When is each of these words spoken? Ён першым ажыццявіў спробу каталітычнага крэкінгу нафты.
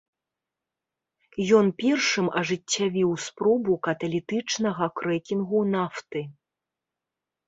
Ён 1.57 1.65
першым 1.81 2.27
ажыццявіў 2.39 3.09
спробу 3.25 3.75
каталітычнага 3.89 4.85
крэкінгу 5.01 5.59
нафты. 5.75 6.23